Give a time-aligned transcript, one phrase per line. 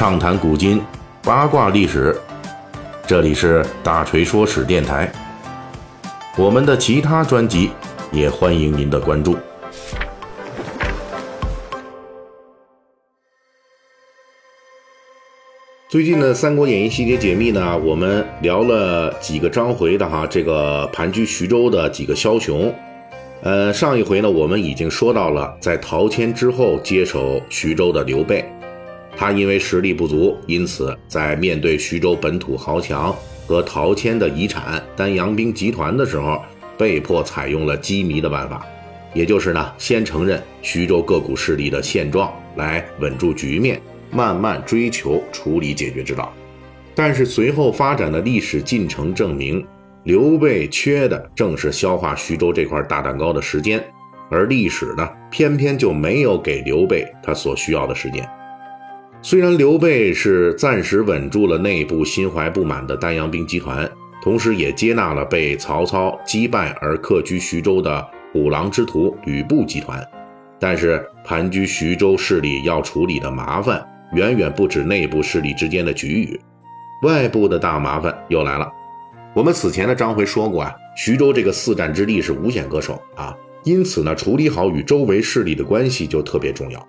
[0.00, 0.80] 畅谈古今，
[1.22, 2.18] 八卦历史。
[3.06, 5.12] 这里是大锤说史电台。
[6.38, 7.70] 我们的其他专辑
[8.10, 9.36] 也欢迎您的关注。
[15.90, 22.74] 最近的《三国演义》细节解密呢，我们聊了几个章回的哈，这个盘踞徐州的几个枭雄。
[23.42, 28.42] 呃，上一回呢，我们已经说到了在陶谦之后接手徐州的刘备，
[29.20, 33.14] 他因为实力不足，因此在面对徐州本土豪强
[33.46, 36.42] 和陶谦的遗产丹阳兵集团的时候，
[36.78, 38.66] 被迫采用了机迷的办法，
[39.12, 43.78] 也就是呢，先承认徐州各股势力的现状，来稳住局面，
[44.10, 46.32] 慢慢追求处理解决之道。
[46.94, 49.62] 但是随后发展的历史进程证明。
[50.04, 53.84] 刘备缺的正是消化徐州这块大蛋糕的时间，
[54.30, 58.26] 而历史呢，偏偏就没有给刘备他所需要的时间。
[59.22, 63.88] 虽然刘备是暂时稳住了内部心怀不满的丹阳兵集团，
[64.22, 70.02] 同时也接纳了被曹操击败而客居徐州的虎狼之徒吕布集团，
[70.58, 76.40] 但是盘踞徐州势力要处理的麻烦远远不止内部势力之间的局域，
[77.02, 78.72] 外部的大麻烦又来了。
[79.34, 86.88] 我们此前的章回说过啊，徐州这个四战之地是无险可守啊，因此呢，处理好与周围势力的关系就特别重要。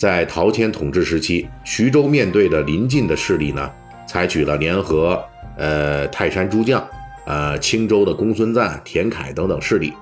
[0.00, 3.70] 在陶谦统治时期，徐州面对的邻近的势力呢，
[4.06, 5.22] 采取了联合
[5.58, 6.82] 呃泰山诸将、
[7.26, 9.92] 呃青州的公孙瓒、田楷等等势力，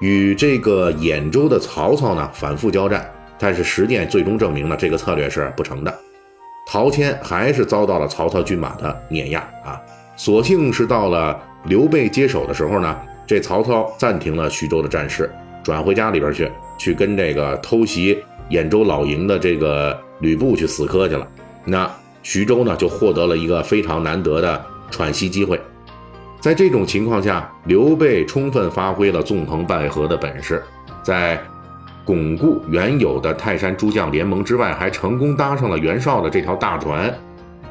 [0.00, 5.94] 与这个兖州的曹操呢反复交战，但是实践最终证明了这个策略是不成的，
[6.66, 9.80] 陶谦还是遭到了曹操军马的碾压啊。
[10.16, 18.18] 所幸是到了刘备接手的时候呢，这曹操暂停了徐州的战事，转回家里边去，去跟这个偷袭
[18.50, 21.26] 兖州老营的这个吕布去死磕去了。
[21.64, 21.90] 那
[22.22, 25.60] 徐州呢，就获得了一个非常难得的喘息机会。
[26.40, 30.62] 在这种情况下，刘备充分发挥了纵横捭阖的本事，
[31.02, 31.40] 在
[32.04, 37.12] 巩固原有的泰山诸将联盟之外，还成功搭上了袁绍的这条大船。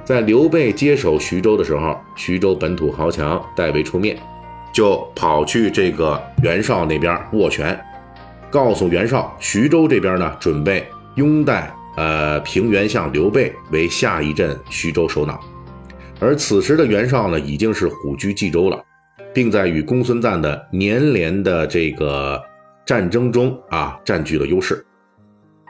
[0.03, 4.17] 在刘备接手徐州的时候，徐州本土豪强代为出面，
[4.73, 7.79] 就跑去这个袁绍那边斡拳，
[8.49, 15.39] 告诉袁绍，徐州这边呢准备拥戴呃平原相刘备为下一任徐州首脑，
[16.19, 18.81] 而此时的袁绍呢已经是虎踞冀州了，
[19.33, 22.41] 并在与公孙瓒的连连的这个
[22.85, 24.85] 战争中啊占据了优势。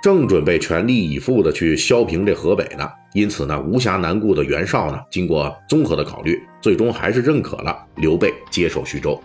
[0.03, 9.19] 正准备全力以赴的去削平这河北呢，因此呢，无暇南顾的袁绍呢，经过综合的考虑，最终还是认可了刘备接手徐州。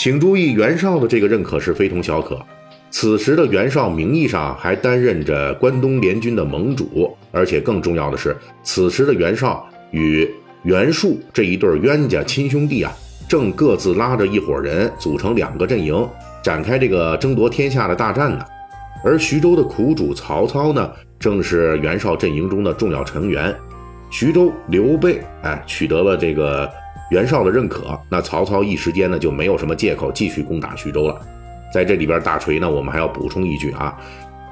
[0.00, 2.40] 请注意，袁绍的这个认可是非同小可。
[2.90, 10.26] 此时的袁绍名义上还担任着关东联军的盟主，而且更重要的是，此时的袁绍与
[10.62, 12.90] 袁术这一对冤家亲兄弟啊，
[13.28, 16.08] 正各自拉着一伙人组成两个阵营，
[16.42, 18.42] 展开这个争夺天下的大战呢。
[19.04, 23.54] 而徐州的苦主曹操呢，正是袁绍阵营中的重要成员。
[24.10, 26.66] 徐州刘备哎取得了这个
[27.10, 31.20] 袁绍的认可，那曹操一时间呢就没有什么借口继续攻打徐州了。
[31.72, 33.96] 在这里边，大锤呢，我们还要补充一句啊，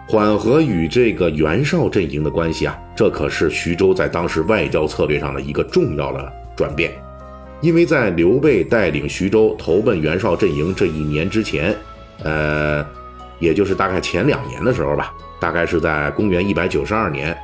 [0.06, 6.92] 缓和与这个袁绍阵营的关系啊，这可是徐州在当时外交策略上的一个重要的转变。
[7.60, 11.74] 因为在刘备带领徐州投奔袁绍阵营这一年之前，
[12.22, 12.86] 呃。
[13.40, 17.38] 也就是大概前两年的时候吧，大概是在公元一百九十二年，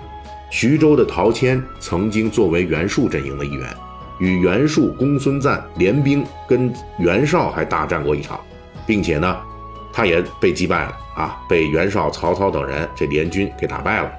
[0.50, 3.69] 徐州的陶谦曾经作为袁术阵营的一员，
[4.19, 8.41] 与袁术、公孙瓒联兵跟袁绍还大战过一场，
[8.86, 9.36] 并且呢，
[9.92, 14.10] 他也被击败了啊，被袁绍、曹操等人这联军给打败了，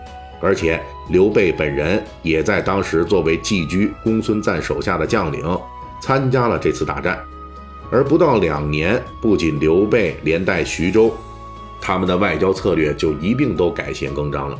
[0.41, 5.43] 而且刘备本人也在当时作为寄居公孙瓒手下的将领，
[6.01, 7.19] 参加了这次大战，
[7.91, 11.13] 而不到两年，不仅刘备连带徐州。
[11.81, 14.57] 他们的外交策略就一并都改弦更张了。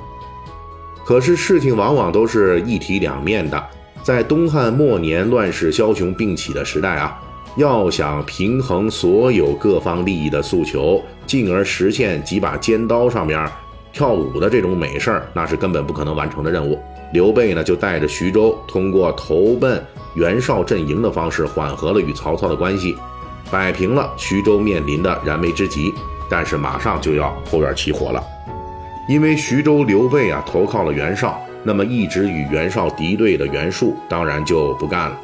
[1.04, 3.64] 可是事情往往都是一体两面的，
[4.06, 7.19] 在东汉末年乱世枭雄并起的时代啊，
[7.56, 13.50] 要想平衡所有各方利益的诉求，进而实现几把尖刀上面
[13.92, 16.80] 跳舞的这种美事儿，那是根本不可能完成的任务。
[17.13, 22.96] 刘备呢，就带着徐州，通过投奔袁绍阵营的方式，缓和了与曹操的关系，
[23.50, 25.92] 摆平了徐州面临的燃眉之急。
[26.30, 28.24] 但是马上就要后院起火了，
[29.10, 35.20] 因为徐州刘备啊投靠了袁绍，那么一直与袁绍敌对的袁术当然就不干了。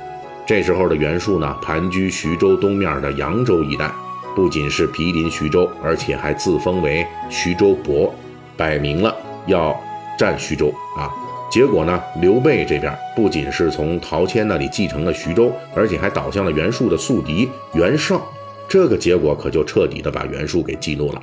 [0.45, 3.89] 这时候的袁术呢，盘踞徐州东面的扬州一带，
[4.35, 8.13] 不仅是毗邻徐州，而且还自封为徐州伯，
[8.57, 9.15] 摆明了
[9.45, 9.79] 要
[10.17, 11.07] 占徐州啊。
[11.49, 18.21] 结果呢，刘备这边不仅是从陶谦那里继承了徐州，而且还倒向了袁术的宿敌袁绍。
[18.67, 21.21] 这个结果可就彻底的把袁术给激怒了。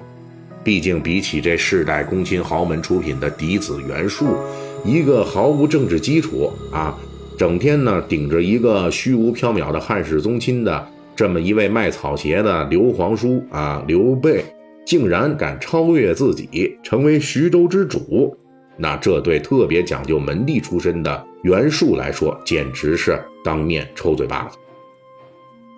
[0.69, 4.37] 毕竟比起这世代公卿豪门出品的嫡子袁术，
[4.85, 6.95] 一个毫无政治基础啊，
[7.39, 10.87] 整天呢顶着一个虚无缥缈的汉室宗亲的
[11.17, 14.45] 这么一位卖草鞋的刘皇叔啊，刘备
[14.85, 18.37] 竟然敢超越自己，成为徐州之主。
[18.77, 24.59] 那这对特别讲究门第出身的袁术来说，简直是当面抽嘴巴子。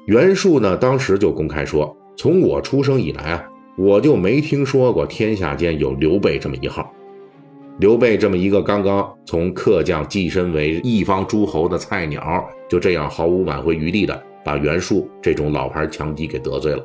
[0.07, 3.45] 袁术呢，当时就公开说：“从我出生以来啊，
[3.81, 6.93] 我就没听说过天下间有刘备这么一号。
[7.79, 16.85] 刘备这么一个刚刚从客将跻身为一方诸侯的菜鸟，就这样毫无挽回余地的把袁术这种老牌强敌给得罪了。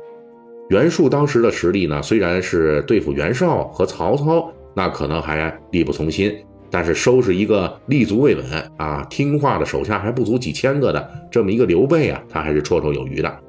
[0.70, 6.34] 袁术当时的实力呢，虽然是对付袁绍和曹操。”那可能还力不从心，
[6.70, 8.44] 但是收拾一个立足未稳
[8.76, 13.40] 啊、听话的手下还不足几千个的这么一个刘备啊，他还是绰绰有余的。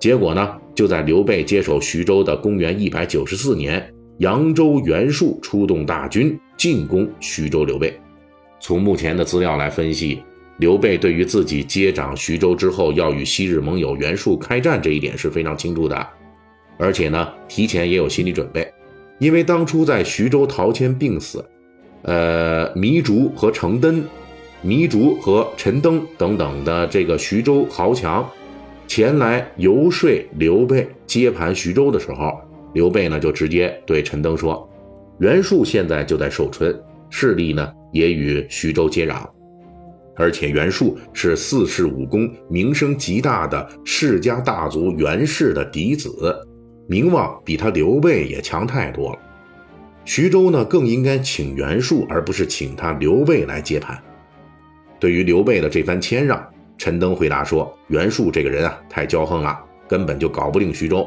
[0.00, 3.86] 结果呢，就在刘备接手徐州的公元一百九十四年，
[4.18, 7.66] 扬州袁术出动大军进攻徐州。
[7.66, 7.94] 刘备
[8.58, 10.22] 从目前的资料来分析，
[10.56, 16.06] 刘备对于自己接掌徐州之后要与昔日盟友袁术开战这一点是非常清楚的，
[16.78, 18.66] 而且呢，提前也有心理准备。
[19.18, 21.44] 因为当初在徐州，陶谦病死，
[22.04, 24.02] 呃，糜竺和程登、
[24.64, 28.26] 糜竺和陈登等等的这个徐州豪强
[28.90, 32.40] 前来游说刘备接盘徐州的时候，
[32.74, 34.68] 刘备呢就直接对陈登说
[35.20, 36.76] ：“袁术现在就在寿春，
[37.08, 39.24] 势力呢也与徐州接壤，
[40.16, 46.36] 而且袁术是四世武功名声极大的世家大族袁氏的嫡子。”
[46.88, 49.18] 名望比他刘备也强太多了，
[50.04, 53.96] 徐州呢更应该请袁术，而不是请他刘备来接盘。
[54.98, 56.44] 对于刘备的这番谦让，
[56.80, 61.06] 陈登回答说：“袁术这个人啊，太骄横了，根本就搞不定徐州。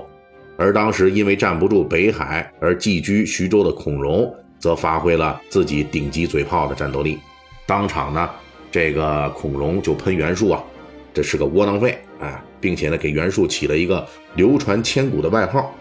[0.55, 7.17] 而当时因为站不住北海而寄居徐州的孔融，则发挥了自己顶级嘴炮的战斗力。
[7.65, 8.29] 当场呢，
[8.69, 10.63] 这个孔融就喷袁术啊，
[11.11, 15.73] 这是个窝囊废啊。”并且呢，给袁术起了一个流传千古的外号。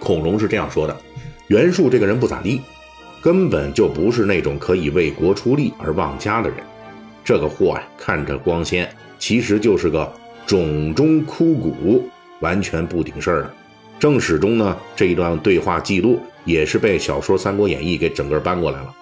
[0.00, 0.96] 孔融是这样说的
[1.48, 2.62] ：“袁术这个人不咋地，
[3.20, 6.58] 根本就不是那种可以为国出力而忘家的人。
[7.24, 8.88] 这个货呀，看着光鲜，
[9.18, 10.12] 其实就是个
[10.46, 12.02] 冢中枯骨，
[12.40, 13.54] 完全不顶事儿的。”
[13.98, 18.92] 正史中呢，这一段对话记录也是被小说《三国演义》给整个搬过来了。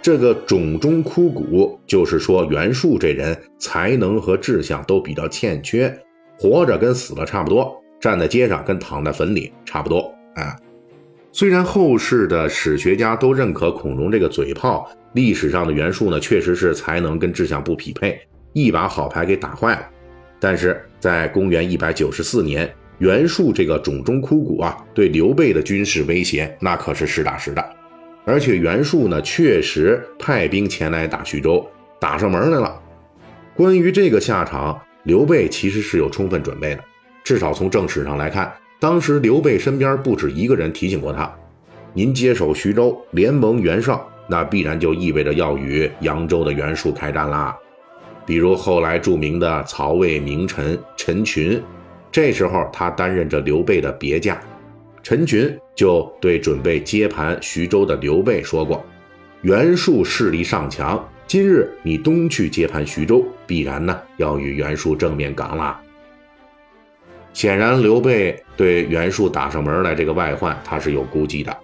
[0.00, 5.94] 这个冢中枯骨，就是说袁术这人才能和志向都比较欠缺，
[6.38, 10.10] 活着跟死了差不多，站在街上跟躺在坟里差不多。
[10.36, 10.56] 啊，
[11.32, 18.20] 虽然后世的史学家都认可孔融这个嘴炮，历史上的袁术呢确实是才能跟志向不匹配，
[18.52, 19.88] 一把好牌给打坏了。
[20.40, 22.68] 但是在公元一百九十四年，
[22.98, 27.64] 袁术这个冢中枯骨啊，对刘备的军事威胁那可是实打实的。
[28.24, 31.66] 而且袁术呢，确实派兵前来打徐州，
[32.00, 32.80] 打上门来了。
[33.54, 36.82] 关于这个下场，刘备其实是有充分准备的。
[37.22, 41.30] 至少从正史上来看，当时刘备身边不止一个人提醒过他
[41.92, 47.54] ：“您接手徐州，联盟袁绍，那必然就意味着要与扬州的袁术开战啦。”
[48.24, 51.62] 比如后来著名的曹魏名臣陈群，
[52.10, 54.40] 这时候他担任着刘备的别驾。
[55.02, 58.82] 陈群就对准备接盘徐州的刘备说过
[59.42, 65.78] ：“袁术势力尚强，今日你东去接盘徐州，必然呢要与袁术正面刚啦。”
[67.32, 71.56] 显然，刘备对袁术打上门来这个外患，他是有估计的，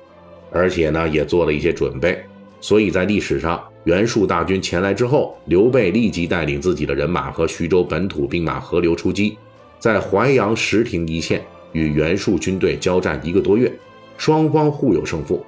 [0.51, 2.19] 而且呢也做了一些准备。
[2.61, 9.37] 所以在历史上，袁术大军前来之后，刘备立即带领自己的人马和徐州本土兵马合流出击，
[9.79, 11.43] 在淮阳石亭一线。
[11.73, 13.71] 与袁术军队交战一个多月，
[14.17, 15.45] 双方互有胜负。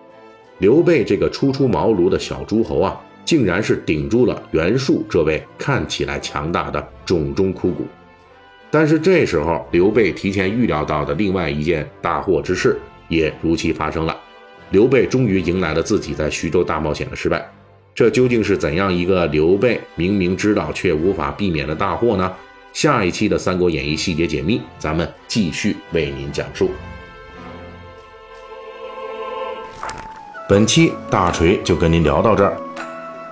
[0.58, 7.86] 刘备这个初出茅庐的小诸侯啊，竟然是顶住了袁术这位看起来强大的冢中枯骨。
[8.70, 14.16] 但是这时候，刘备提前预料到的另外一件大祸之事也如期发生了。
[14.70, 17.50] 刘备终于迎来了自己在徐州大冒险的失败。
[17.94, 22.30] 这究竟是怎样一个刘备明明知道却无法避免的大祸呢？
[22.74, 26.70] 下一期的《三国演义》细节解密，咱们继续为您讲述。
[30.48, 32.56] 本期大锤就跟您聊到这儿，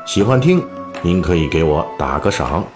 [0.06, 0.64] 喜欢听
[1.02, 2.66] 您可以给我打个赏。